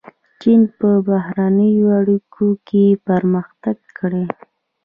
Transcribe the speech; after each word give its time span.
چین 0.41 0.61
په 0.77 0.89
بهرنیو 1.07 1.87
اړیکو 1.99 2.47
کې 2.67 2.85
پرمختګ 3.07 3.77
کړی. 3.97 4.25